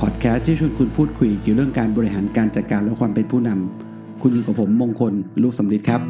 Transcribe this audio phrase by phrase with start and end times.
[0.00, 6.00] Podcast ที่ชวนคุณพูดคุยเกี่ยวเรื่องการบริหารการจัดการและความเป็นผู้นำคุณอยู่กับผมมงคลลูกสำริดครับ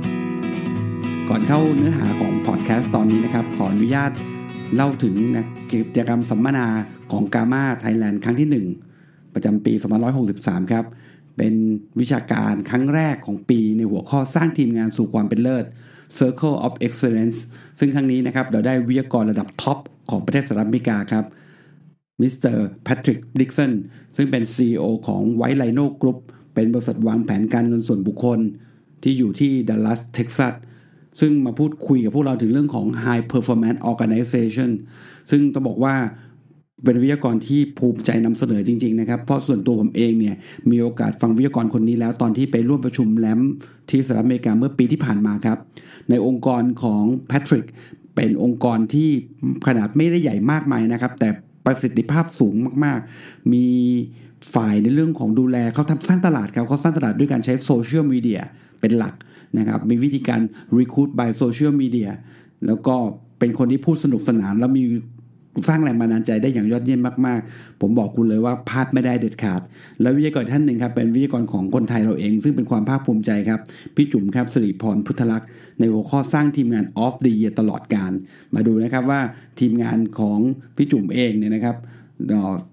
[1.28, 4.10] ก่อนเข้าเนื้อหาของ Podcast ตอนนี้นะครับ ขออนุญาต
[4.74, 6.66] เล่าถึงนะกิจกรรมสัมมนา
[7.12, 9.72] ของ Gamma Thailand ครั้งที่ 1 ประจำปี
[10.22, 10.84] 2563 ครับ
[11.36, 11.54] เป็น
[12.00, 15.64] วิชาการครั้งแรกของปีในหัวข้อสร้างทีมงานสู่ความเป็นเลิศ
[16.18, 17.38] Circle of Excellence
[17.78, 19.78] ซึ่งครั้งนี้นะครับเราได้วิทยากรระดับท็อป
[20.10, 21.26] ของประเทศสหรัฐอเมริกาครับ
[22.20, 23.72] มิสเตอร์แพทริกดิกสัน
[24.16, 26.18] ซึ่งเป็น CEO ของ White Rhino Group
[26.54, 28.38] เป็นบริษัทวางแผนการเงินส่วนบุคคล
[29.02, 30.54] ที่อยู่ที่ดัลลัสเท็กซัส
[31.20, 34.70] ซึ่งมาพูดคุยกับพวกเราถึงเรื่องของ High Performance Organization
[35.30, 35.94] ซึ่งต้องบอกว่า
[36.84, 40.36] เป็นวิทยากรที่ภูมิใจนำเสนอจริง ๆ นะครับ เพราะส่วนตัวผมเองเนี่ย
[40.70, 43.40] มีโอกาสฟังวิทยากรคนนี้แล้วตอนที่ไปร่วมประชุม LAMP
[43.90, 45.58] ที่สหรัฐอเมริกาเมื่อปีที่ผ่านมาครับ
[46.10, 47.66] ในองค์กรของแพทริก
[48.16, 49.08] เป็นองค์กรที่
[49.66, 51.28] ขนาดไม่ได้ใหญ่มากมายนะครับ แต่
[51.66, 53.66] ประสิทธิภาพสูงมาก ๆ มี
[54.54, 58.40] ฝ่ายในเรื่องของดูแลเขาทำสร้างตลาดครับเขาสร้างตลาดด้วยการใช้โซเชียลมีเดีย
[58.80, 59.14] เป็นหลัก
[59.58, 60.40] นะครับ มีวิธีการ
[60.78, 62.10] recruit by social media
[62.66, 62.96] แล้วก็
[63.38, 64.84] เป็นคนที่พูดสนุกสนาน แล้วมี
[65.68, 69.60] สร้างแรงบันดาลใจได้อย่างยอดเยี่ยมมากๆ ผมบอกคุณเลยว่าพลาดไม่ได้เด็ดขาด
[70.00, 73.60] แล้ววิทยากรท่านหนึ่งครับเป็นวิทยากรของคนไทยเราเอง ซึ่งเป็นความภาคภูมิใจครับ
[73.96, 75.48] พี่จุ๋มครับสิริพรพุทธลักษณ์
[75.78, 78.12] ในหัวข้อสร้างทีมงาน off the year ตลอดการ
[78.54, 79.20] มาดูนะครับว่า
[79.60, 80.38] ทีมงานของ
[80.76, 81.76] พี่จุ๋มเองเนี่ยนะครับ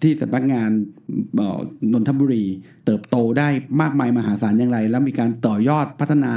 [0.02, 0.70] ที่สำนักงาน
[1.94, 2.45] นนทบุรี
[2.86, 3.50] เติบโตได้
[3.81, 6.34] มากมายมหาศาลอย่างไร แล้วมีการต่อยอดพัฒนา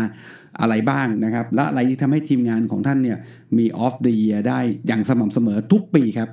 [0.60, 3.18] อะไรบ้างนะครับ และอะไรที่ทำให้ทีมงานของท่านเนี่ย
[3.58, 6.30] มี off the year ได้อย่างสม่ำเสมอทุกปีครับ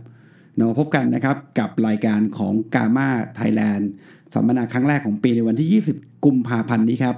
[0.56, 3.90] เราพบกันนะครับกับรายการของกา m าไทยแลนด์
[4.34, 7.16] สัมมนาครั้งแรกของปีในวันที่ 20 กุมภาพันธ์นี้ครับ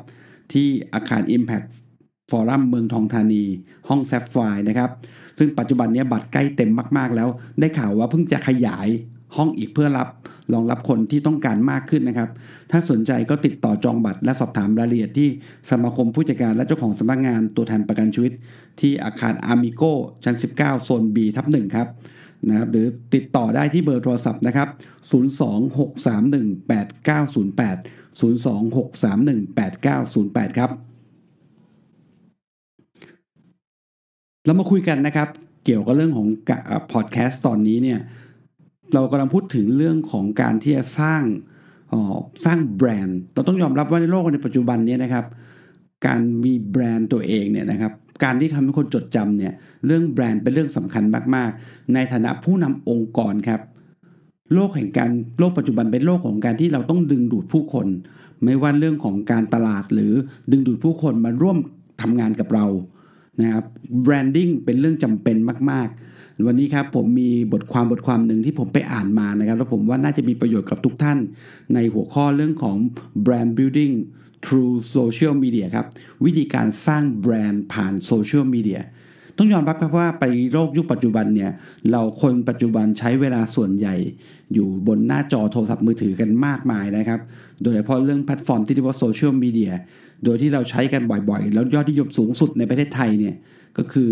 [0.53, 1.69] ที่อาคาร Impact
[2.31, 3.43] Forum เมืองทองธานี
[3.89, 4.35] ห้อง Sapphire
[4.67, 4.89] นะครับ
[5.37, 8.87] ซึ่งปัจจุบันนี้บัตรใกล้เต็มมาก ๆ แล้วได้ข่าวว่าเพิ่งจะขยาย
[9.37, 10.07] ห้องอีกเพื่อรับ
[10.53, 12.29] รองรับคนที่ต้องการมากขึ้นนะครับ
[12.71, 15.29] ถ้าสนใจก็ติดต่อจองบัตรและสอบถามรายละเอียดที่
[15.71, 18.31] สมาคมผู้จัดการและเจ้าของสำนักงานตัวแทนประกันชีวิต
[18.79, 19.81] ที่อาคารอาร์มิโก
[20.23, 21.87] ชั้น 19 โซน B ทับ1ครับ
[22.47, 24.69] นะครับหรือติดต่อได้ที่เบอร์โทรศัพท์นะครับ
[25.11, 27.79] 026318908
[28.19, 30.69] 026318908 ครับ
[34.45, 35.27] เรามาคุยกันนะครับ
[35.65, 36.27] เกี่ยวกับเรื่องของ
[36.91, 37.99] พอดแคสต์ตอนนี้เนี่ย
[38.93, 41.23] เรากำลังพูดถึงเรื่องของการที่จะสร้าง
[42.45, 45.25] สร้างแบรนด์เราต้องยอมรับว่าในโลกในปัจจุบันนี้นะครับ
[46.05, 49.53] การมีแบรนด์ตัวเองเนี่ยนะครับ การที่ทำให้คนจดจำเนี่ย
[49.85, 51.03] เรื่องแบรนด์เป็นเรื่องสำคัญ
[51.35, 53.61] มาก ๆ ในฐานะผู้นำองค์กรครับ
[54.53, 57.87] โลกแห่งการโลกปัจจุบันเป็นโลกของการที่เราต้องดึงดูดผู้คน
[58.43, 60.13] ไม่ว่าเรื่องของการตลาดหรือ
[60.51, 61.57] ดึงดูดผู้คนมาร่วม
[62.01, 62.65] ทำงานกับเรา
[63.41, 63.65] นะครับ
[64.03, 65.37] แบรนดิ้งเป็นเรื่องจำเป็น
[65.71, 65.99] มาก ๆ
[66.47, 71.17] วันนี้ครับผมมีบทความบทความหนึ่งที่ผมไปอ่านมานะครับ แล้วผมว่าน่าจะมีประโยชน์กับทุกท่าน
[71.73, 72.77] ในหัวข้อเรื่องของ
[73.25, 73.93] brand building
[74.45, 75.85] through Social Media ครับ
[76.25, 78.81] วิธีการสร้างแบรนด์ผ่านโซเชียลมีเดีย
[79.37, 80.23] ต้องยอมรับครับว่าใน
[80.53, 81.51] โลกยุคปัจจุบันเนี่ย
[81.91, 83.95] เราคนปัจจุบันใช้เวลาส่วนใหญ่
[84.53, 87.19] อยู่บนหน้าจอโทรศัพท์มือถือกันมากมายนะครับ
[87.63, 89.73] โดยเฉพาะเรื่องแพลตฟอร์มที่เรียกว่าโซเชียลมีเดีย
[90.23, 93.35] โดยที่เราใช้กันบ่อยๆ แล้วยอดนิยมสูงสุดในประเทศไทยเนี่ย
[93.77, 94.11] ก็คือ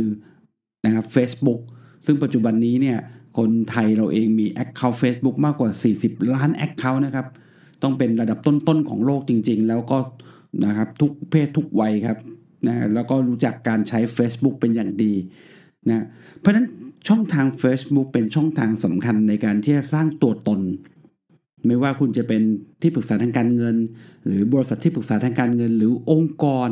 [0.86, 1.62] นะครับ Facebook
[2.06, 2.98] ซึ่งปัจจุบันนี้เนี่ย
[3.38, 5.70] คนไทยเราเองมี Account Facebook มากกว่า
[6.02, 7.28] 40 ล้าน Account นะครับ
[7.84, 9.98] ต้องเป็นระดับต้นๆของโลกจริง ๆ แล้วก็
[10.66, 12.18] นะครับทุกเพศทุกวัยครับ
[12.68, 15.14] นะแล้วก็รู้จักการใช้ Facebook เป็นอย่างดี
[15.90, 16.06] นะ
[16.40, 16.68] เพราะฉะนั้น
[17.08, 20.62] ช่องทาง Facebook เป็นช่องทางสำคัญในการที่จะสร้างตัวตน
[21.68, 22.42] ไม่ว่าคุณจะเป็น
[22.82, 23.76] ที่ปรึกษาทางการเงิน
[24.26, 26.70] หรือบริษัทที่ปรึกษาทางการเงิน หรือองค์กร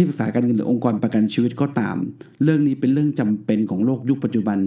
[0.00, 1.96] ที่ปรึกษาการเงินหรือองค์กรประกันชีวิตก็ตาม
[2.42, 4.58] เรื่องนี้เป็นเรื่องจำเป็นของโลกยุคปัจจุบัน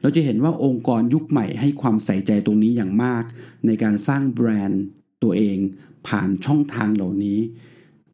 [0.00, 3.24] เราจะเห็นว่าองค์กรยุคใหม่ให้ความใส่ใจตรงนี้อย่างมาก
[3.66, 4.82] ในการสร้างแบรนด์
[5.22, 5.56] ตัวเอง
[6.08, 7.38] ผ่านช่องทางเหล่านี้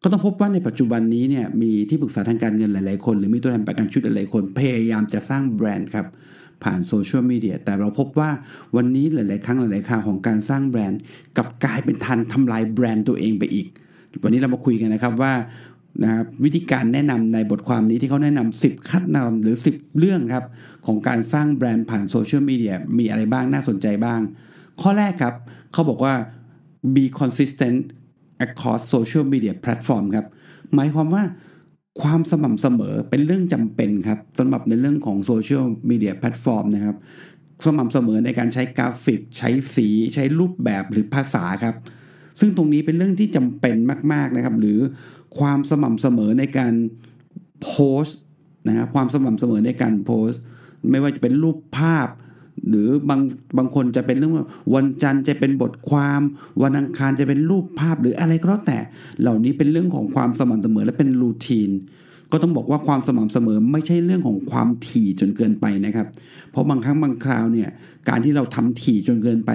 [0.02, 6.06] ก็ต้องพบว่าในปัจจุบันนี้เนี่ยมีที่ปรึกษาทางการเงินหลาย ๆ คน หรือมีตัวแทนประกันชีวิตหลายๆคน พยายามจะสร้างแบรนด์ครับ
[6.64, 8.30] ผ่านโซเชียลมีเดียแต่เราพบว่า
[8.76, 11.00] วันนี้หลาย ๆ ครั้งหลาย ๆ คราวของการสร้างแบรนด์
[11.36, 13.68] กลับกลายเป็นการทำลายแบรนด์ตัวเองไปอีก
[14.22, 15.32] วันนี้เรามาคุยกันนะครับว่า
[16.02, 20.44] นะครับวิธีการแนะนำในบทความนี้ที่เขาแนะนำ10 ขั้นตอนหรือ 10 เรื่องครับ
[20.86, 24.20] ของการสร้างแบรนด์ผ่านโซเชียลมีเดียมีอะไรบ้างน่าสนใจบ้าง
[24.80, 25.34] ข้อแรกครับ
[25.72, 26.14] เขาบอกว่า
[26.94, 27.78] be consistent
[28.46, 30.26] across social media platform ครับ
[30.74, 31.22] หมายความว่า
[32.02, 36.96] ความสม่ำเสมอเป็นเรื่องจำเป็นครับสำหรับในเรื่องของโซเชียลมีเดียแพลตฟอร์มนะครับ
[37.66, 41.76] สม่ำเสมอในการใช้กราฟิก ใช้สีใช้รูปแบบหรือภาษาครับ
[42.40, 43.76] ซึ่งตรงนี้เป็นเรื่องที่จำเป็น
[44.12, 44.78] มาก ๆนะครับ หรือ
[45.38, 46.74] ความสม่ำเสมอในการ
[47.62, 47.72] โพ
[48.02, 48.18] สต์
[48.68, 50.40] นะครับความสม่ำเสมอในการโพสต์
[50.90, 52.08] ไม่ว่าจะเป็นรูปภาพ
[52.68, 53.20] หรือบาง
[53.58, 54.34] บางคนจะเป็นเรื่อง
[54.74, 56.20] วันจันทร์จะเป็นบทความ
[56.62, 58.78] วันอังคารจะเป็นรูปภาพหรืออะไรก็แล้วแต่
[59.20, 61.70] เหล่านี้เป็นเรื่องของความสม่ำเสมอและเป็นรูทีน
[62.32, 66.06] ก็ต้องบอกว่าความสม่ำเสมอไม่ใช่เรื่องของความถี่จนเกินไปนะครับ
[66.50, 67.68] เพราะบางครั้งบางคราวเนี่ย
[68.08, 69.50] การที่เราทำถี่จนเกินไป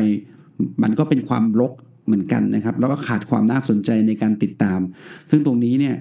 [0.84, 1.72] มันก็เป็นความรก
[2.12, 4.80] เหมือนกันนะครับ แล้วก็ขาดความน่าสนใจในการติดตาม
[5.30, 5.96] ซึ่งตรงนี้เนี่ย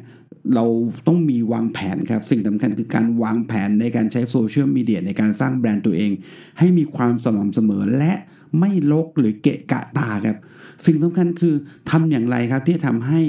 [0.55, 0.65] เรา
[1.07, 6.13] ต้องมีวางแผนครับ สิ่งสำคัญคือการวางแผนในการใช้โซเชียลมีเดียในการสร้างแบรนด์ตัวเอง
[6.59, 8.13] ให้มีความสม่ำเสมอและ
[8.61, 10.37] ไม่รกหรือเกะกะตาครับ
[10.87, 11.55] สิ่งสำคัญคือ
[11.91, 13.21] ทำอย่างไรครับที่จะทำให้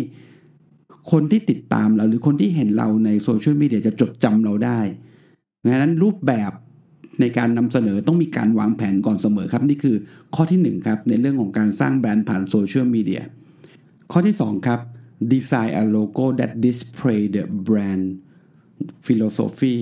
[1.12, 4.80] คนที่ติดตามเราหรือคนที่เห็นเราในโซเชียลมีเดียจะจดจำเราได้
[5.64, 6.52] ดังนั้นรูปแบบ
[7.20, 9.96] ในการนำเสนอต้องมีการวางแผนก่อนเสมอครับ นี่คือ
[10.36, 13.22] ข้อที่1ครับในเรื่องของการสร้างแบรนด์ผ่านโซเชียลมีเดีย
[14.12, 14.80] ข้อที่ 2 ครับ
[15.32, 18.06] design a logo that display the brand
[19.06, 19.76] philosophy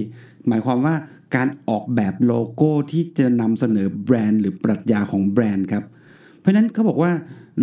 [0.47, 0.95] หมายความว่า
[1.35, 5.83] การออกแบบโลโก้ที่จะนำเสนอแบรนด์หรือปรัชญาของแบรนด์ครับ
[6.39, 7.11] เพราะนั้นเขาบอกว่า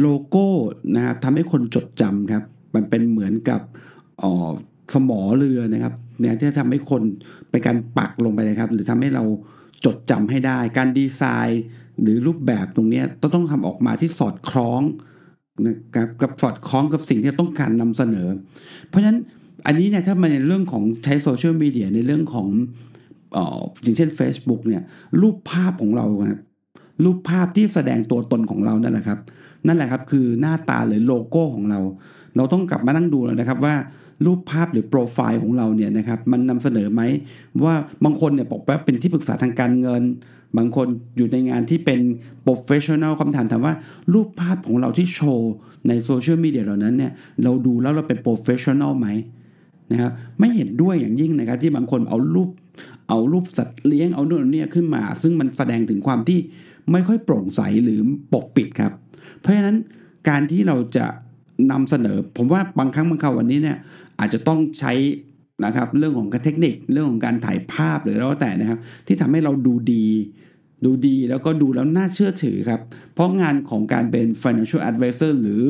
[0.00, 0.46] โลโก้
[0.94, 2.42] นะครับทำให้คนจดจำครับ
[2.74, 3.60] มันเป็นเหมือนกับ
[4.22, 4.32] ออ
[4.92, 7.02] สมอเรือนะครับเนี่ยที่ทำให้คน
[7.50, 9.24] ไปการปักลงไปนะครับ หรือทำให้เรา
[9.86, 11.62] จดจำให้ได้ การดีไซน์
[12.02, 14.82] หรือรูปแบบตรงนี้ต้องต้องทำออกมาที่สอดคล้อง
[15.66, 18.28] นะครับกับสอดคล้องกับสิ่งที่ต้องการนำเสนอ
[18.88, 19.18] เพราะฉะนั้น
[19.66, 22.48] อันนี้เนี่ยถ้ามาในเรื่องของใช้โซเชียลมีเดียในเรื่องของ
[23.36, 23.38] อ
[23.82, 24.82] อย่างเช่น Facebook เนี่ย
[25.20, 26.40] รูปภาพของเราครับ
[27.04, 29.18] รูปภาพที่แสดงตัวตนของเรานั่นแหละครับ
[29.66, 31.80] นั่นแหละครับคือหน้าตาหรือโลโก้ของเรา
[32.36, 33.74] เราต้องกลับมานั่งดูแล้วนะครับว่า
[34.24, 37.02] รูปภาพหรือโปรไฟล์ของเราเนี่ยนะครับมันนำเสนอไหม
[37.64, 37.74] ว่า
[38.04, 40.02] บางคนเนี่ยบอกว่าเป็นที่ปรึกษาทางการเงิน
[40.56, 40.86] บางคน
[41.16, 42.00] อยู่ในงานที่เป็น
[42.42, 43.74] professional คำถามถามว่า
[44.12, 45.52] รูปภาพของเราที่โชว์
[45.88, 49.08] ในโซเชียลมีเดียเหล่านั้นเนี่ยเราดูแล้วเราเป็น professional ไหม
[49.92, 52.50] นะครับไม่เห็นด้วยอย่างยิ่งนะครับที่บางคนเอารูป
[53.08, 56.38] เอารูปสัตว์เลี้ยงเอาโน่นเนี่ขึ้นมา ซึ่งมันแสดงถึงความที่
[56.92, 58.00] ไม่ค่อยโปร่งใสหรือ
[58.32, 58.92] ปกปิดครับ
[59.40, 59.76] เพราะฉะนั้น
[60.28, 61.06] การที่เราจะ
[61.70, 63.76] นำเสนอ ผมว่าบางครั้งบางคราววันนี้เนี่ย
[64.18, 64.92] อาจจะต้องใช้
[65.64, 70.06] นะครับเรื่องของการเทคนิคเรื่องของการถ่ายภาพหรือแล้วแต่นะครับ ที่ทำให้เราดูดี
[70.84, 72.80] ดูดีแล้วก็ดูแล้วน่าเชื่อถือครับ
[73.14, 75.62] เพราะงานของการเป็น financial advisor หรือ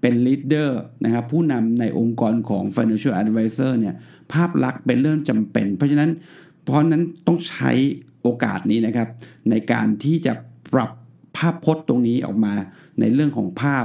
[0.00, 0.70] เป็น leader
[1.04, 3.94] นะครับผู้นำในองค์กรของ financial advisor เนี่ย
[4.32, 6.10] ภาพลักษณ์เป็นเรื่องจำเป็น เพราะฉะนั้น
[6.62, 7.70] เพราะนั้นต้องใช้
[8.22, 9.08] โอกาสนี้นะครับ
[9.50, 10.32] ในการที่จะ
[10.74, 10.90] ปรับ
[11.36, 12.54] ภาพพจน์ตรงนี้ออกมา
[13.00, 13.84] ในเรื่องของภาพ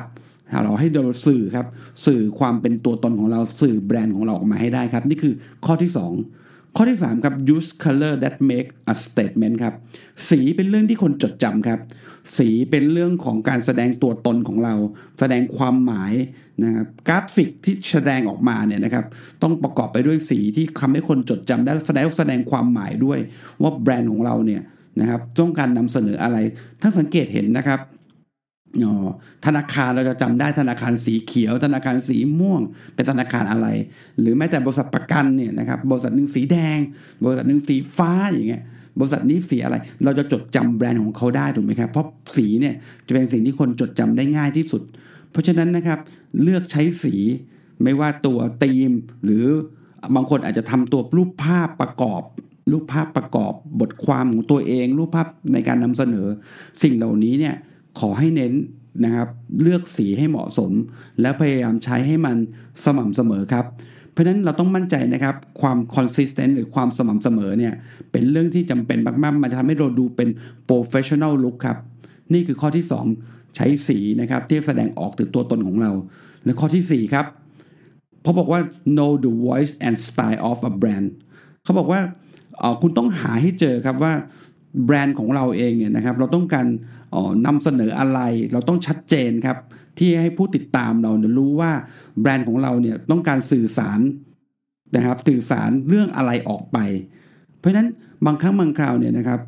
[0.63, 1.68] เราให้เราสื่อครับ
[2.06, 5.34] สื่อความเป็นตัวตนของเราสื่อแบรนด์ของเราออกมาให้ได้ครับ นี่คือ
[5.66, 9.74] ข้อที่ 2 ข้อที่3ครับ use color that make a statement ครับ
[10.30, 11.80] สีเป็นเรื่องที่คนจดจำครับ
[12.38, 14.75] สีเป็นเรื่องของการแสดงตัวตนของเรา
[15.19, 16.13] แสดงความหมาย
[16.63, 19.06] นะครับกราฟิกที่แสดงออกมาเนี่ยนะครับ
[19.44, 23.19] ต้องประกอบไปด้วยสีที่ทำให้คนจดจำได้แสดงแสดงความหมายด้วย
[23.62, 24.62] ว่าแบรนด์ของเราเนี่ย
[25.00, 26.38] นะครับต้องการนำเสนออะไร
[26.81, 27.80] ถ้าสังเกตเห็นนะครับ
[29.45, 32.62] ธนาคารเราจะจำได้ธนาคารสีเขียว ธนาคารสีม่วง
[32.95, 33.68] เป็นธนาคารอะไร
[34.20, 36.77] หรือแม้แต่บริษัทประกันเนี่ยนะครับบริษัทหนึ่งสีแดง
[37.24, 38.63] บริษัทหนึ่งสีฟ้าอย่างเงี้ย
[39.00, 42.75] บริษัทนี้สีอะไร เราจะจดจำแบรนด์ของเขาได้ถูกไหมครับ เพราะสีเนี่ย
[43.08, 44.82] จะเป็นสิ่งที่คนจดจำได้ง่ายที่สุด
[45.32, 46.00] เพราะฉะนั้นนะครับ
[46.43, 47.15] เลือกใช้สี
[47.84, 48.91] ไม่ว่าตัวธีม
[49.24, 49.46] หรือ
[50.15, 52.22] บางคนอาจจะทำตัวรูปภาพประกอบ
[52.72, 56.27] รูปภาพประกอบบทความของตัวเอง รูปภาพในการนำเสนอ
[56.84, 57.55] สิ่งเหล่านี้เนี่ย
[58.00, 58.53] ขอให้เน้น
[59.03, 59.29] นะครับ
[59.62, 60.72] เลือกสีให้เหมาะสม
[61.22, 62.38] และพยายามใช้ให้มัน
[62.86, 63.65] สม่ำเสมอครับ
[64.12, 67.74] เพราะนั้นเราต้องมั่นใจนะครับ ความ consistent หรือความสม่ำเสมอเนี่ย
[68.12, 70.29] เป็นเรื่องที่จำเป็นมากๆ มันจะทำให้เราดูเป็น
[70.69, 71.77] professional look ครับ
[72.34, 72.86] นี่คือข้อที่
[73.22, 75.91] 2 ใช้สีนะครับที่แสดงออกถึงตัวตนของเรา
[76.46, 77.25] และข้อที่ 4 ครับ
[78.24, 78.62] เขาบอกว่า
[78.96, 81.08] know the voice and style of a brand
[81.63, 82.01] เขาบอกว่า
[82.81, 84.13] คุณต้องหาให้เจอครับว่า
[84.85, 86.67] แบรนด์ของเราเองเนี่ยนะครับเราต้องการ
[87.45, 88.19] นำเสนออะไร
[88.53, 89.57] เราต้องชัดเจนครับ
[89.97, 91.71] ที่ให้ผู้ติดตามเราเนี่ยรู้ว่า
[92.21, 93.99] แบรนด์ของเราเนี่ยต้องการสื่อสาร
[94.95, 96.77] นะครับสื่อสารเรื่องอะไรออกไป
[97.59, 97.89] เพราะฉะนั้น
[98.25, 99.41] บางครั้งบางคราวเนี่ยนะครับ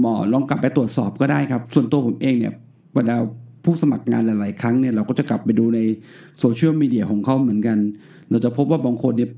[0.00, 2.52] หมอลองกลับไปตรวจสอบก็ได้ครับ ส่วนตัวผมเองเนี่ย
[2.94, 3.16] เวลา
[3.64, 5.80] ผู้สมัครงานหลาย ๆ ครั้งเนี่ยเราก็จะกลับไปดูใน
[6.38, 7.78] โซเชียลมีเดียของเขาเหมือนกัน
[8.30, 9.30] เราจะพบว่าบางคนเนี่ย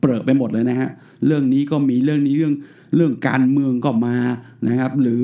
[0.00, 0.90] เปรอะไปหมดเลยนะฮะ
[1.26, 2.54] เรื่องนี้ก็มีเรื่องนี้เรื่อง
[2.96, 4.16] เรื่องการเมืองก็มา
[4.68, 5.22] นะครับ หรือ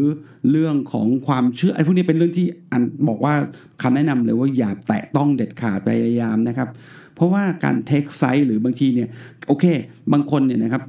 [0.51, 3.35] เรื่องของความเชื่อไอ้พวกนี้เป็นเรื่องที่อันบอกว่า
[3.83, 6.69] คำแนะนำเลยว่าอย่าแตะต้องเด็ดขาดพยายามนะครับ
[7.15, 9.09] เพราะว่าการ take sides หรือบางทีเนี่ย
[9.47, 9.65] โอเค
[10.13, 10.83] บางคนเนี่ยนะครับ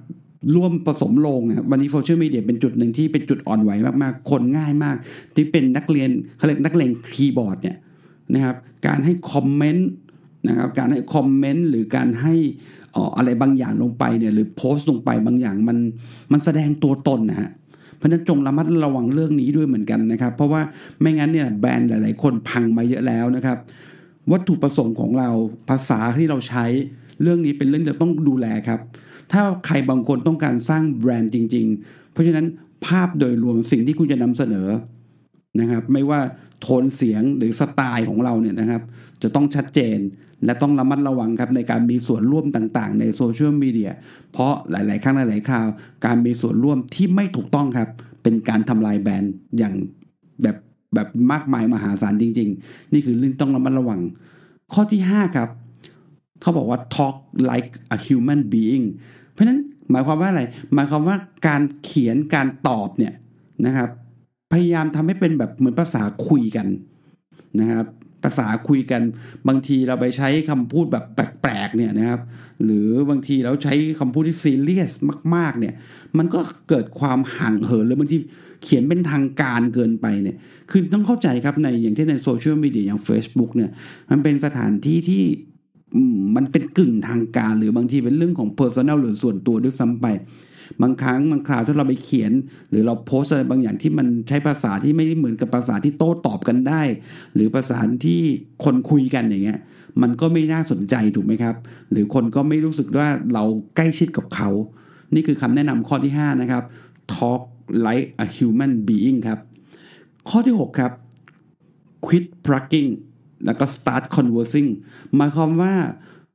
[0.55, 4.95] ร่วมผสมโรงนะวันนี้โซเชียลมีเดียเป็นจุดหนึ่งที่เป็นจุดอ่อนไหวมากๆ คนง่ายมาก
[5.35, 7.77] ที่เป็นนักเรียนเขาเรียกนักเลงคีย์บอร์ดเนี่ย
[8.33, 8.55] นะครับ
[8.87, 9.89] การให้คอมเมนต์
[10.47, 12.35] นะครับการให้คอมเมนต์หรือการให้
[13.17, 15.77] อะไรบางอย่างลงไปเนี่ยหรือโพสต์ลงไปบางอย่างมัน
[16.31, 17.49] มันแสดงตัวตนนะฮะ
[17.97, 20.61] เพราะนั้นจงระมัดระวังเรื่องนี้ด้วยเหมือนกันนะครับ เพราะว่า
[21.01, 23.57] ไม่งั้นเนี่ยแบรนด์หลาย ๆ คนพังมาเยอะแล้วนะครับ
[24.31, 25.29] วัตถุประสงค์ของเรา
[25.69, 26.65] ภาษาที่เราใช้
[27.21, 28.79] เรื่องนี้เป็นเรื่องที่ต้องดูแลครับ
[29.31, 32.47] ถ้าใครบางคนต้องการสร้างแบรนด์จริง ๆ เพราะฉะนั้น
[32.85, 34.67] ภาพโดยรวมสิ่งที่คุณจะนำเสนอ
[35.59, 36.19] นะครับ ไม่ว่า
[36.61, 38.81] โทนเสียงหรือสไตล์ของเราเนี่ยนะครับ
[39.23, 39.97] จะต้องชัดเจน
[40.45, 43.91] และต้องระมัดระวังครับในการมีส่วนร่วมต่างๆ ในโซเชียลมีเดีย
[44.31, 45.67] เพราะหลาย ๆ ครั้งหลาย ๆ คราว
[46.05, 47.89] การมีส่วนร่วมที่ไม่ถูกต้องครับ
[48.23, 49.73] เป็นการทำลายแบรนด์อย่าง
[50.41, 50.57] แบบ
[50.93, 54.01] แบบมากมายมหาศาลจริง ๆ นี่คือเรื่องต้องระมัดระวัง
[54.73, 55.49] ข้อที่ 5 ครับ
[56.41, 57.15] เขาบอกว่า talk
[57.51, 58.85] like a human being
[59.31, 59.59] เพราะนั้น
[59.91, 61.15] หมายความว่าอะไร หมายความว่า
[61.47, 63.13] การเขียนการตอบเนี่ย
[63.65, 63.89] นะครับ
[64.51, 66.67] พยายามทำให้เป็นแบบเหมือนภาษาคุยกัน
[67.59, 67.85] นะครับ
[68.23, 69.01] ภาษาคุยกัน
[69.47, 72.21] บางทีเราไปใช้คำพูดแบบแปลกๆเนี่ยนะครับ
[72.63, 74.91] หรือบางทีเราใช้คำพูดที่ซีเรียส
[75.35, 75.73] มาก ๆ เนี่ย
[76.17, 76.39] มันก็
[76.69, 78.17] เกิดความห่างเหินหรือบางที
[78.63, 80.37] เขียนเป็นทางการเกินไปเนี่ย
[80.71, 83.71] คือต้องเข้าใจครับในอย่างที่ในโซเชียลมีเดียอย่าง Facebook เนี่ย
[84.09, 85.23] มันเป็นสถานที่ที่
[86.35, 90.05] มันเป็นกึ่งทางการ หรือบางทีเป็นเรื่องของ Personal หรือส่วนตัวด้วยซ้ำไป
[90.81, 92.31] บางครั้งบางคราวถ้าเราไปเขียน
[92.69, 96.81] หรือเราโพสอะไรบางอย่างที่มันใช้ภาษาที่ไม่ได้เหมือนกับภาษาที่โต้ตอบกันได้
[97.35, 98.21] หรือภาษาที่
[98.63, 99.59] คนคุยกันอย่างเงี้ย
[100.01, 101.55] มันก็ไม่น่าสนใจถูกไหมครับ
[101.91, 103.43] หรือคนก็ไม่รู้สึกว่าเรา
[103.75, 104.49] ใกล้ชิดกับเขา
[105.13, 106.63] นี่คือคำแนะนำข้อที่ 5 นะครับ
[107.15, 107.41] talk
[107.87, 109.39] like a human being ครับ
[110.29, 110.91] ข้อที่ 6 ครับ
[112.05, 112.89] quit plugging
[113.45, 114.69] แล้วก็ start conversing
[115.15, 115.73] หมายความว่า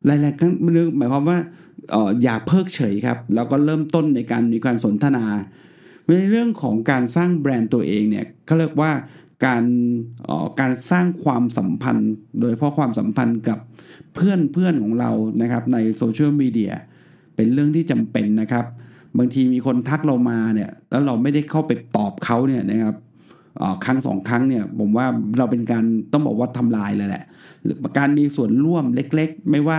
[0.06, 0.52] หลายๆครั้ง
[0.99, 1.38] หมายความว่า
[2.23, 5.25] อย่าเพิกเฉยครับ แล้วก็เริ่มต้นในการมีการสนทนา
[6.06, 8.92] ในเรื่องของการสร้างแบรนด์ตัวเองเนี่ยเขาเรียกว่า
[9.44, 9.64] การ
[10.61, 13.59] การสร้างความสัมพันธ์ โดยเพราะความสัมพันธ์กับ
[14.14, 15.11] เพื่อนเพื่อนของเรา
[15.42, 16.73] นะครับในโซเชียลมีเดีย
[17.37, 18.64] เป็นเรื่องที่จำเป็นนะครับ
[19.18, 22.94] บางทีมีคนทักเรามาเนี่ยแล้วเราไม่ได้เข้าไปตอบเขาเนี่ยนะครับ
[23.85, 25.06] ครั้งสองครั้งเนี่ยผมว่า
[25.38, 27.25] เราเป็นการต้องบอกว่าทำลายเลยแหละ
[27.99, 29.78] การมีส่วนร่วมเล็กๆ ไม่ว่า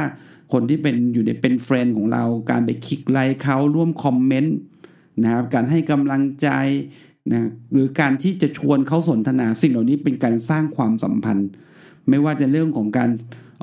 [0.53, 4.55] คนที่เป็นอยู่ในเป็นเฟรนด์ของเราการไปคลิกไลค์เขาร่วมคอมเมนต์
[5.23, 6.49] นะครับการให้กำลังใจ
[7.31, 11.49] นะหรือการที่จะชวนเขาสนทนาสิ่งเหล่านี้เป็นการสร้างความสัมพันธ์
[12.09, 13.09] ไม่ว่าจะเรื่องของการ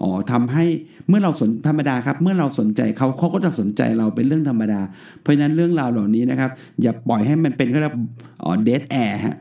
[0.02, 0.64] อ๋อทำให้
[1.08, 4.80] เมื่อเราสนธรรมดาครับ เมื่อเราสนใจเขาเขาก็จะสนใจเราเป็นเรื่องธรรมดา
[5.20, 6.50] เพราะฉะนั้นเรื่องราวเหล่านี้นะครับ
[6.82, 7.80] อย่าปล่อยให้มันเป็นแค่
[8.44, 9.36] อ๋อ dead air ฮะ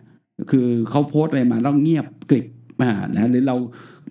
[0.52, 2.46] คือเขาโพสต์อะไรมาแล้วเงียบกริบ
[2.82, 3.56] อ่านะหรือเรา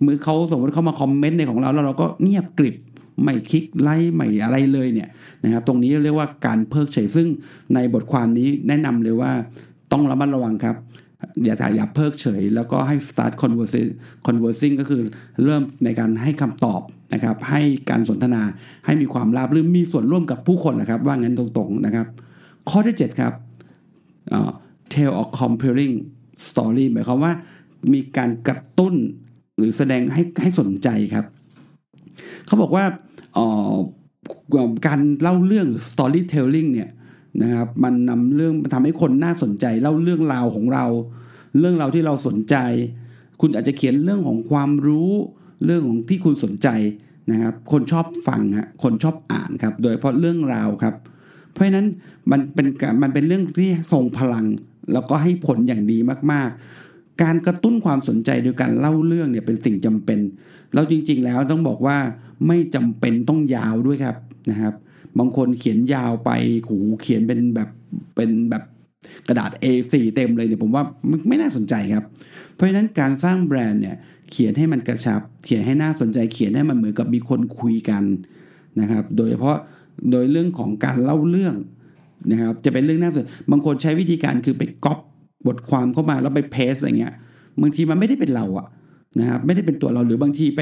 [0.01, 2.75] เมื่อเขาสมมติเขามาคอมเมนต์ในของเราแล้วเราก็เงียบกริบ
[3.23, 5.09] ไม่คลิกไลค์ไม่อะไรเลยเนี่ย
[5.43, 7.27] นะครับตรงนี้เรียกว่าการเพิกเฉยซึ่ง
[7.73, 9.31] ในบทความนี้แนะนำเลยว่า
[9.91, 10.75] ต้องระมัดระวังครับ
[11.45, 13.89] อย่าถ่ายอย่าเพิกเฉย แล้วก็ให้ start conversing
[14.27, 15.01] conversing ก็คือ
[15.43, 16.81] เริ่มในการให้คำตอบ
[17.13, 18.41] นะครับ ให้การสนทนา
[18.85, 22.07] ให้มีความราบรื่นมีส่วนร่วมกับผู้คนนะครับ ว่างั้นตรงๆนะครับ
[22.69, 23.33] ข้อที่ 7 ครับ
[24.93, 25.93] tell or comparing
[26.47, 27.33] compelling story หมายความว่า
[27.93, 28.95] มีการกระตุ้น
[29.57, 31.25] หรือแสดงให้ให้สนใจครับ
[32.45, 32.85] เขาบอกว่า
[34.87, 36.89] การเล่าเรื่อง storytelling เนี่ย
[37.41, 40.85] นะครับมันนำเรื่องมันทำให้คนน่าสนใจ เล่าเรื่องราวของเรา
[41.59, 42.55] เรื่องราวที่เราสนใจ
[43.41, 45.11] คุณอาจจะเขียนเรื่องของความรู้
[45.65, 46.67] เรื่องของที่คุณสนใจ
[47.31, 50.95] นะครับ คนชอบฟังฮะคนชอบอ่านครับ โดยเพราะเรื่องราวครับ
[51.51, 51.87] เพราะฉะนั้น
[52.31, 52.67] มันเป็น
[53.03, 54.45] มันเป็นเรื่องที่ทรงพลัง
[54.93, 55.97] แล้วก็ให้ผลอย่างดี
[56.31, 60.19] มากๆ การกระตุ้นความสนใจโดยการเล่าเรื่องเนี่ยเป็นสิ่งจำเป็น
[60.73, 61.97] แล้วจริงๆแล้วต้องบอกว่า
[62.47, 64.15] ไม่จำเป็นต้องยาวด้วยครับ
[64.49, 64.73] นะครับ
[65.17, 66.31] บางคนเขียนยาวไป
[66.67, 67.69] หูเขียนเป็นแบบ
[68.15, 68.63] เป็นแบบ
[69.27, 70.83] กระดาษ A4 เต็มเลยเนี่ยผมว่า
[71.27, 72.05] ไม่น่าสนใจครับ
[72.53, 73.95] เพราะฉะนั้นการสร้างแบรนด์เนี่ย
[74.31, 78.03] เขียนให้มันกระชับ เขียนให้น่าสนใจเขียนให้มันเหมือนกับมีคนคุยกัน
[78.81, 79.57] นะครับ โดยเฉพาะ
[80.11, 81.55] โดยเรื่องของการเล่าเรื่อง
[82.31, 84.99] นะครับจะเป็นเรื่องน่าสนบางคนใช้วิธีการคือไปก๊อป
[85.47, 87.13] บทความเข้ามาแล้วไปเพสอะไรเงี้ย
[87.61, 88.67] บางทีมันไม่ได้เป็นเราอะ
[89.19, 90.61] นะครับไม่ได้เป็นตัวเราหรือบางทีไป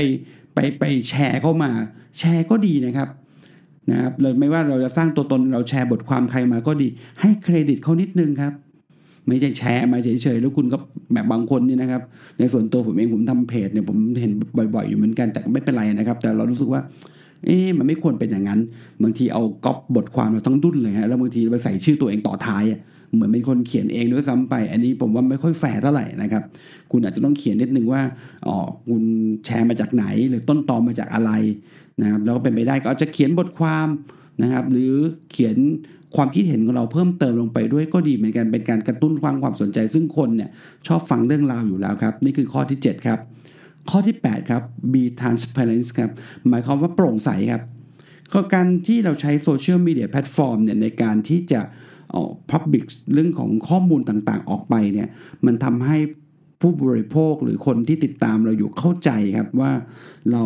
[0.56, 1.72] ไปไปแชร์เข้ามา
[2.20, 3.10] แชร์ก็ดีนะครับ
[3.92, 6.88] นะครับเลยไม่ว่าเราจะสร้างตัวตนเราแชร์บทความใครมาก็ดี
[7.22, 8.54] ให้เครดิตเขานิดนึงครับ
[9.28, 10.78] ไม่ใช่แชร์มาเฉยๆแล้วคุณก็
[11.14, 12.02] แบบบางคนนี่นะครับ
[12.40, 14.32] ในส่วนตัวผมเองผมทำเพจเนี่ยผมเห็น
[14.76, 16.82] บ่อย ๆ อยู่เหมือนกันแต่ไม่เป็นไรนะครับ แต่เรารู้สึกว่า
[17.46, 18.60] เอ๊ะมันไม่ควรเป็นอย่างนั้น
[19.04, 22.64] บางทีเอาก๊อปบทความเราทั้งดุ้นเลยฮะแล้วบางทีไปใส่ชื่อตัวเองต่อท้าย
[23.14, 26.44] เหมือนเป็นคนเขียนเองด้วยซ้ำไป อันนี้ผมว่าไม่ค่อยแฟร์เท่าไหร่นะครับ
[26.92, 28.02] คุณอาจจะต้องเขียนนิดนึงว่า
[28.48, 28.56] อ๋อ
[28.88, 29.04] คุณ
[29.46, 31.32] แชร์มาจากไหน หรือต้นตอมาจากอะไร
[32.02, 33.88] นะครับแล้วก็เป็นไปได้ก็อาจจะเขียนบทความ
[34.42, 34.94] นะครับ หรือ
[35.32, 35.58] เขียน
[36.16, 40.50] ความคิดเห็นของเราเพิ่มเติมลงไปด้วยก็ดีเหมือนกันเป็นการกระตุ้นความความสนใจ ซึ่งคนเนี่ย
[40.88, 43.20] ชอบฟังเรื่องราวอยู่แล้วครับ นี่คือข้อที่ 7 ครับ
[43.90, 44.64] ข้อที่ 8 ครับ
[44.94, 46.12] be transparent ครับ
[46.50, 47.64] หมายความว่าโปร่งใสครับ
[48.34, 51.62] ก็การที่เราใช้โซเชียลมีเดียแพลตฟอร์มเนี่ยในการที่จะ
[52.16, 55.08] ออก public เรื่องของข้อมูลต่างๆ ออกไปเนี่ย
[55.46, 55.98] มันทำให้
[56.62, 59.72] ผู้บริโภคหรือคนที่ติดตามเราอยู่เข้าใจครับว่า
[60.32, 60.44] เรา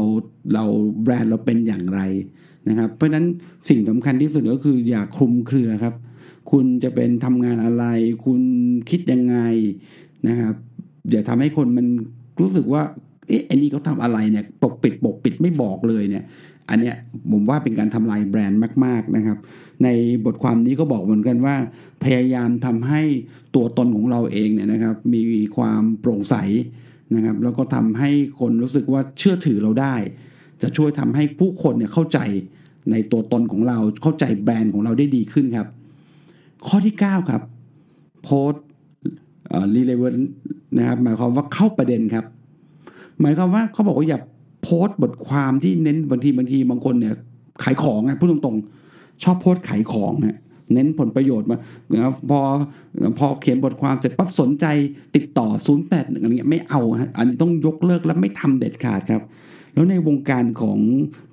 [0.53, 0.65] เรา
[1.03, 2.01] แบรนด์เราเป็นอย่างไร
[2.69, 3.25] นะครับ เพราะนั้น
[3.69, 5.95] สิ่งสำคัญที่สุดก็คืออย่าคลุมเครือครับ
[6.51, 7.86] คุณจะเป็นทำงานอะไร
[8.25, 8.39] คุณ
[8.89, 9.38] คิดยังไง
[10.27, 10.55] นะครับ
[11.12, 11.88] อย่าทำให้คนมัน
[12.39, 12.83] รู้สึกว่า
[13.32, 16.24] เอ๊ะอันนี้เขาทำอะไรเนี่ยปกปิดปกปิดไม่บอกเลยเนี่ย
[16.70, 16.96] อันเนี้ย
[17.32, 19.38] ผมว่าเป็นการทำลายแบรนด์มาก ๆนะครับ
[19.84, 19.88] ใน
[20.26, 21.56] บทความนี้ก็บอกเหมือนกันว่า
[22.04, 23.02] พยายามทำให้
[23.56, 25.22] ตัวตนของเราเองเนี่ยนะครับ มี
[25.58, 26.36] ความโปร่งใส
[27.16, 28.10] นะครับ แล้วก็ทำให้
[28.40, 29.96] คนรู้สึกว่าเชื่อถือเราได้
[30.62, 32.20] จะช่วยทำให้ผู้คนเนี่ยเข้าใจ
[32.92, 35.68] ในตัวตนของเราเข้าใจแบรนด์ของเราได้ดีขึ้นครับ
[36.68, 37.42] ข้อที่ 9 ครับ
[38.24, 38.54] โพส
[39.76, 40.16] รีเลเวน
[40.78, 42.26] นะครับหมายความว่าเข้าประเด็นครับ
[43.22, 44.20] หมายความว่าเขาบอกว่าอย่า
[44.63, 47.16] โพสต์บทความที่เน้นบางทีบางทีบางคนเนี่ย
[47.63, 50.38] ขายของนะพูดตรงๆ ชอบโพสต์ขายของนะ
[50.74, 51.58] เน้นผลประโยชน์มา
[52.30, 52.40] พอ
[53.20, 54.66] พอเขียนบทความเสร็จปั๊บสนใจ
[55.16, 55.48] ติดต่อ
[55.78, 59.22] 08อะไรเงี้ยไม่เอาฮะอันนี้ต้องยกเลิกและไม่ทำเด็ดขาดครับ
[59.74, 60.80] แล้วในวงการของ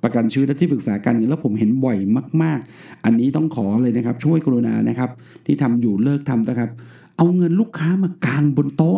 [0.03, 1.97] ประกันชีวิตและที่ปรึกษาการเงินแล้วผมเห็นบ่อย
[2.43, 5.09] มาก ๆ อันนี้ต้องขอเลยนะครับ ช่วยกรุณานะครับ
[5.45, 6.69] ที่ทำอยู่เลิกทำนะครับ
[7.17, 8.97] เอาเงินลูกค้ามากางบนโต๊ะ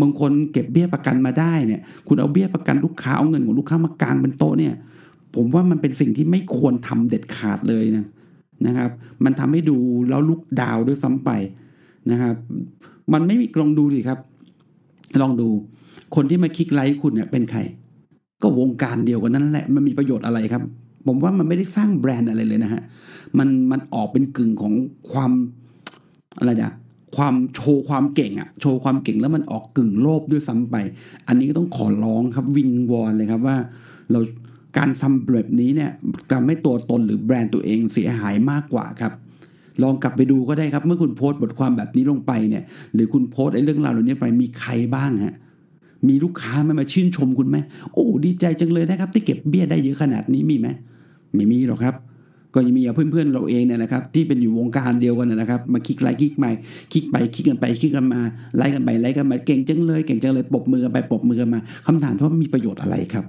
[0.00, 4.74] บางคนเก็บเบี้ยประกันมาได้เนี่ย คุณเอาเบี้ยประกันลูกค้าเอาเงินของลูกค้ามากางบนโต๊ะเนี่ย
[5.34, 8.04] ผมว่ามันเป็นสิ่งที่ไม่ควรทำเด็ดขาดเลยนะ
[8.66, 8.90] นะครับ
[9.24, 9.76] มันทำให้ดู
[10.08, 11.30] แล้วลุกดาวด้วยซ้ำไป
[12.10, 12.34] นะครับ
[13.12, 14.18] มันไม่มีลองดูสิครับ
[15.20, 15.48] ลองดู
[16.14, 17.60] คนที่มาคลิกไลค์คุณเนี่ยเป็นใคร
[18.42, 20.62] ก็วงการเดียวกันนั่นแหละ มันมีประโยชน์อะไรครับ
[21.06, 22.82] ผมว่ามันไม่ได้สร้างแบรนด์อะไรเลยนะฮะ
[23.38, 24.74] มันมันออกเป็นกึ่งของ
[25.10, 25.32] ความ
[26.38, 26.72] อะไรนะ
[27.16, 30.76] ความโชว์ความเก่งอะโชว์ความเก่งแล้วมันออกกึ่งโลภด้วยซ้ำไป
[31.28, 33.56] อันนี้ก็ต้องขอร้องครับวิงวอนเลยครับว่า
[34.10, 34.20] เรา
[34.78, 35.90] การทำแบบนี้เนี่ย
[36.32, 39.12] ทำให้ตัวตนหรือแบรนด์ตัวเองเสียหายมากกว่าครับ
[39.82, 42.62] ลองกลับไปดูก็ได้ครับ เมื่อคุณโพสต์บทความแบบนี้ลงไปเนี่ย
[42.94, 45.34] หรือคุณโพสต์ไอ้เรื่องราวเหล่านี้ไปมีใครบ้างฮะ
[46.08, 47.56] มีลูกค้าไหมมาชื่นชมคุณไหม
[47.92, 50.68] โอ้ดีใจจังเลยนะครับ ที่เก็บเบี้ยได้เยอะขนาดนี้มีไหม
[51.34, 51.94] ไม่มีหรอกครับ
[52.56, 56.50] ก็ยังมีเพื่อนๆเราเองเนี่ยนะครับที่เป็นอยู่วงการเดียวกันนะครับ มาคลิกไลค์คลิกมา
[56.92, 58.20] คลิกไปคลิกกันไปคลิกกันมา
[58.56, 63.24] ไลค์กันไปไลค์กันมาเก่งจังเลยเก่งจังเลยปรบมือกันไปปรบมือกันมาคำถามว่ามีประโยชน์อะไรครับ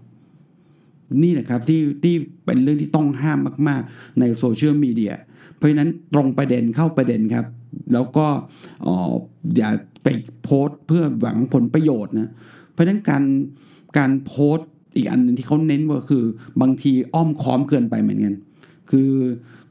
[1.24, 5.14] นี่แหละครับที่ที่เป็นเรื่องที่ต้องห้ามมาก ๆ ในโซเชียลมีเดีย
[5.56, 7.46] เพราะฉะนั้นตรงประเด็นเข้าประเด็นครับ
[7.94, 8.26] แล้วก็
[9.58, 9.70] อย่า
[10.04, 10.08] ไป
[10.44, 12.30] โพสต์เพื่อหวังผลประโยชน์นะ
[12.72, 13.24] เพราะฉะนั้นการ
[13.98, 16.24] การโพสต์อีกอันนึงที่เขาเน้นว่าคือ
[16.62, 18.36] บางทีอ้อมค้อมเกินไปเหมือนกัน
[18.92, 19.12] คือ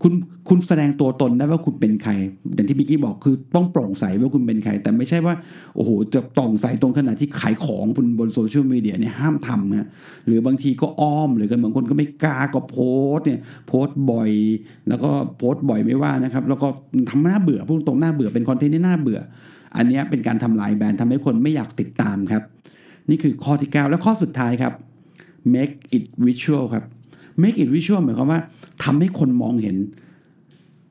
[0.03, 0.13] คุณ
[0.49, 2.13] คุณแสดงตัวตนได้ว่าคุณเป็นใคร
[2.55, 5.35] อย่างที่บิกกี้บอกคือต้องโปร่งใสว่าคุณเป็นใคร แต่ไม่ใช่ว่า
[5.77, 9.89] โอ้โหจะต่องใสตรงขนาดที่ขายของบนบนโซเชียลมีเดียเนี่ยห้ามทำนะ
[10.27, 12.77] หรือบางทีก็อ้อมหรือกันบางคนก็ไม่กล้าก็โพ
[13.15, 14.31] สเนี่ยโพสบ่อย
[14.89, 16.69] แล้วก็โพสบ่อยไม่ว่านะครับ แล้วก็
[17.11, 19.21] ทำหน้าเบื่อพูดตรงหน้าเบื่อเป็นคอนเทนต์ที่น่าเบื่อ
[19.77, 22.43] อันนี้เป็นการทำลายแบรนด์ทำให้คนไม่อยากติดตามครับ
[23.11, 24.73] นี่คือข้อที่ 9 และข้อสุดท้ายครับ
[25.55, 26.85] make it visual ครับ
[27.43, 28.41] make it visual หมายความว่า
[28.85, 29.77] ทำให้คนมองเห็น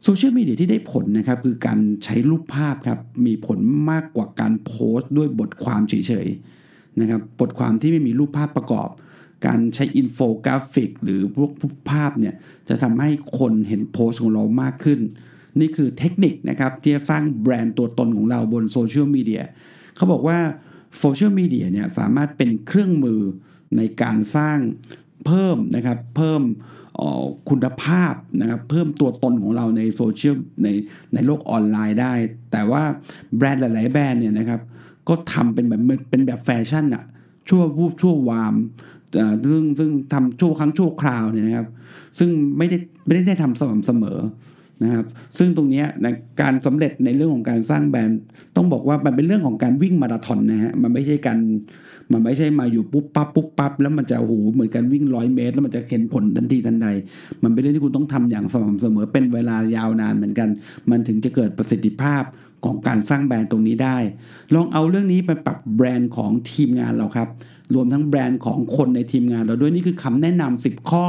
[0.04, 3.60] โซเชียลมีเดียที่ได้ผลนะครับ คือการใช้รูปภาพครับ มีผล
[3.92, 8.90] มากกว่าการโพสต์ด้วยบทความเฉยๆนะครับบทความที่ไม่มีรูปภาพประกอบ
[9.46, 11.52] การใช้อินโฟกราฟิก หรือพวก
[11.92, 12.34] ภาพเนี่ย
[12.70, 15.00] จะทำให้คนเห็นโพสต์ของเรามากขึ้น
[15.60, 19.44] นี่คือเทคนิคนะครับ ที่จะสร้างแบรนด์ตัวตนของเราบนโซเชียลมีเดีย
[19.96, 20.38] เขาบอกว่า
[21.00, 23.22] โซเชียลมีเดียเนี่ยสามารถเป็นเครื่องมือ
[23.78, 24.58] ในการสร้าง
[25.26, 26.42] เพิ่มนะครับเพิ่ม
[27.50, 30.68] คุณภาพนะครับเพิ่มตัวตนของเราในโซเชียลใน
[31.14, 32.14] ในโลกออนไลน์ได้
[32.52, 32.84] แต่ว่า
[33.38, 34.62] แบรนด์หลาย ๆ แบรนด์เนี่ยนะครับ
[35.08, 37.04] ก็ทำเป็นแบบเป็นแบบแฟชั่นอะ
[37.50, 38.56] ชั่ววูบชั่ววาม
[39.46, 41.68] ซึ่งซึ่งทำชั่วครั้งชั่วคราวเนี่ยนะครับ
[42.20, 44.20] ซึ่งไม่ได้ไม่ได้ทำสม่ำเสมอ
[44.84, 45.06] นะครับ
[45.38, 48.20] ซึ่งตรงนี้นะการสำเร็จในเรื่องของการสร้างแบรนด์
[48.56, 51.40] ต้องบอกว่ามันเป็นเรื่องของการวิ่งมาราธอนนะฮะมันไม่ใช่การ
[52.12, 56.88] มันไม่ใช่มาอยู่ปุ๊บปั๊บปุ๊บปั๊บแล้วมันจะโหเหมือนการวิ่งร้อยเมตร แล้วมันจะเห็นผลทันทีทันใด
[57.44, 60.50] มันเป็นเรื่องที่คุณต้องทำอย่างสม่ำเสมอเป็นเวลายาวนานเหมือนกัน
[60.90, 62.24] มันถึงจะเกิดประสิทธิภาพ
[62.66, 63.98] ของการสร้างแบรนด์ตรงนี้ได้
[64.54, 67.28] ลองเอาเรื่องนี้ไปปรับแบรนด์ของทีมงานเราครับ
[67.74, 71.06] รวมทั้งแบรนด์ของคนในทีมงานเราด้วยนี่คือคำแนะนำ10 ข้อ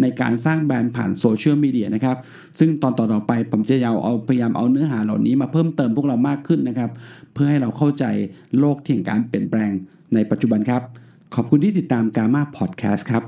[0.00, 2.16] ในการสร้างแบรนด์ผ่านโซเชียลมีเดียนะครับ
[2.58, 6.90] ซึ่งตอนต่อๆไปผมจะยาวเอาพยายามเอาเนื้อหาเหล่านี้มาเพิ่มเติมพวกเรามากขึ้นนะครับ
[7.32, 8.04] เพื่อให้เราเข้าใจ
[8.58, 9.70] โลกที่แห่งการเปลี่ยนแปลง
[10.14, 10.82] ในปัจจุบันครับ
[11.34, 13.22] ขอบคุณที่ติดตาม Gamma Podcast ครับ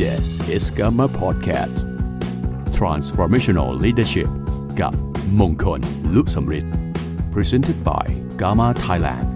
[0.00, 1.76] This is Gamma Podcast
[2.78, 4.30] Transformational Leadership
[4.80, 4.92] กับ
[5.40, 5.80] มงคล
[6.14, 6.72] ลุสมฤทธิ์
[7.34, 8.06] Presented by
[8.40, 9.31] Gamma Thailand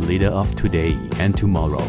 [0.00, 1.84] Leader of today and tomorrow